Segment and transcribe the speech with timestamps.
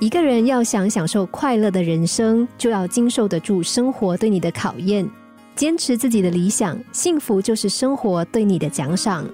[0.00, 5.08] 一个人要想享受快乐的人生，就要经受得住生活对你的考验。
[5.56, 9.28] 坚持自己的理想，幸福就是生活对你的奖赏。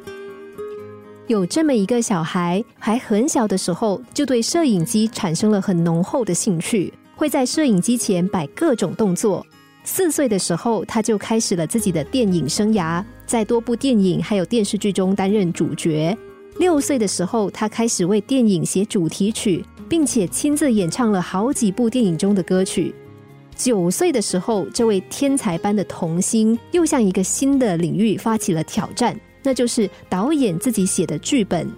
[1.26, 9.46] 有这么一个小孩，还很小的时候就对摄影机产生了很浓厚的兴趣，会在摄影机前摆各种动作。
[9.84, 16.16] 四岁的时候，他就开始了自己的电影生涯，在多部电影还有电视剧中担任主角。
[16.58, 19.62] 六岁的时候，他开始为电影写主题曲。
[19.88, 22.94] 并且亲自演唱了好几部电影中的歌曲。
[23.56, 31.70] 九岁的时候，这位天才般的童星又向一个新的领域发起了挑战，那就是导演自己写的剧本。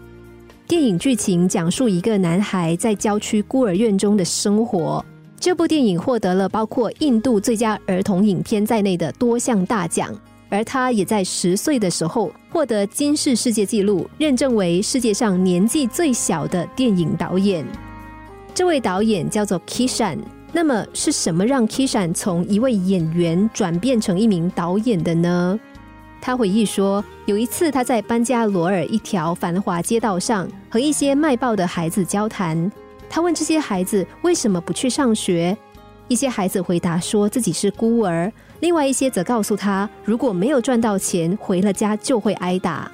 [0.67, 5.05] 电影剧情讲述一个男孩在郊区孤儿院中的生活。
[5.39, 10.13] 这部电影获得了包括印度最佳儿童影片在内的多项大奖，
[10.49, 17.65] 而他也在十岁的时候获得金氏世界纪录，认证为世界上年纪最小的电影导演。
[18.57, 20.17] 这位导演叫做 Kishan，
[20.51, 25.61] 那么是什么让 Kishan 从一位演员转变成一名导演的呢？
[26.23, 32.73] 他回忆说，有一次他在班加罗尔一条繁华街道上和一些卖报的孩子交谈，
[33.11, 35.55] 他问这些孩子为什么不去上学，
[36.09, 42.91] 一些孩子回答说自己是孤儿，另外一些则告诉他，如果没有赚到钱，回了家就会挨打。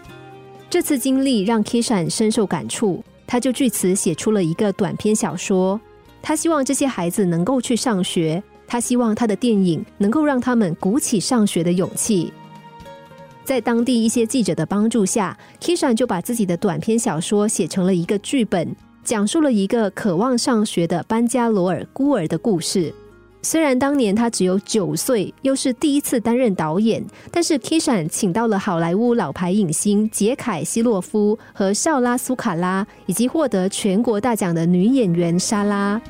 [0.69, 3.02] 这次经历让 Kishan 深受感触。
[3.33, 5.81] 他就据此写出了一个短篇小说。
[6.21, 12.31] 他希望这些孩子能够去上学，他希望他的电影能够让他们鼓起上学的勇气。
[13.43, 22.95] 在当地一些记者的帮助下，Kishan 就把自己的短篇小说写成了一个剧本，讲述了一个渴望上学的班加罗尔孤儿的故事。
[23.45, 36.01] 虽然当年他只有九岁，又是第一次担任导演，但是 Kishan 请到了好莱坞老牌影星杰凯西洛夫和绍拉苏卡拉，以及获得全国大奖的女演员莎拉。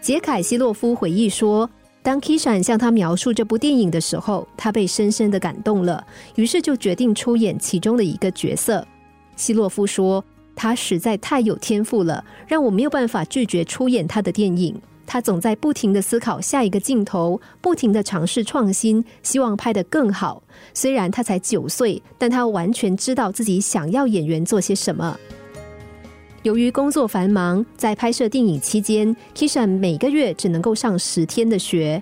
[0.00, 1.68] 杰凯西洛夫回忆说，
[2.02, 8.86] 当 Kishan 向他描述这部电影的时候，他被深深的感动了，于是就决定出演其中的一个角色。
[9.34, 14.80] 希洛夫说，他实在太有天赋了，让我没有办法拒绝出演他的电影。
[15.12, 20.40] 他总在不停的思考下一个镜头，不停的尝试创新，希望拍得更好。
[20.72, 25.18] 虽然他才九岁，但他完全知道自己想要演员做些什么。
[26.44, 32.00] 由于工作繁忙，在拍摄电影期间，Kishan 每个月只能够上十天的学。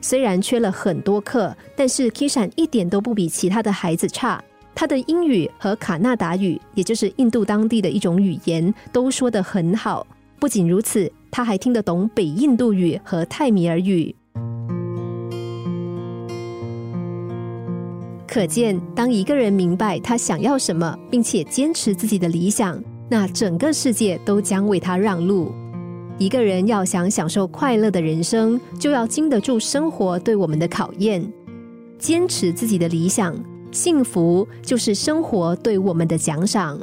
[0.00, 4.42] 虽然缺了很多课，但是 Kishan 一点都不比其他的孩子差。
[4.74, 10.04] 他的英语和卡纳达语，也就是印度当地的一种语言，都说得很好。
[10.40, 11.08] 不仅如此。
[11.34, 14.14] 他还听得懂北印度语和泰米尔语，
[18.28, 22.78] 可见，当一个人明白他想要什么，并且坚持自己的理想，
[23.08, 25.50] 那整个世界都将为他让路。
[26.18, 31.26] 一个人要想享受快乐的人生，就要经得住生活对我们的考验，
[31.98, 33.34] 坚持自己的理想，
[33.70, 36.78] 幸福就是生活对我们的奖赏。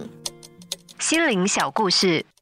[0.98, 2.26] 心灵小故事。